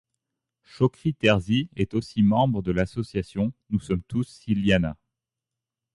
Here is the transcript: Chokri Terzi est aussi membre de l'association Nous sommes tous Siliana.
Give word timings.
Chokri 0.63 1.13
Terzi 1.13 1.69
est 1.75 1.93
aussi 1.93 2.23
membre 2.23 2.63
de 2.63 2.71
l'association 2.71 3.53
Nous 3.69 3.79
sommes 3.79 4.01
tous 4.01 4.23
Siliana. 4.27 4.97